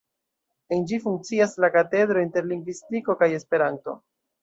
[0.77, 4.01] En ĝi funkcias la Katedro Interlingvistiko kaj Esperanto.